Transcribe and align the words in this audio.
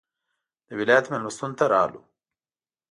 د 0.67 0.69
ولایت 0.79 1.05
مېلمستون 1.11 1.51
ته 1.57 1.65
راغلو. 1.73 2.01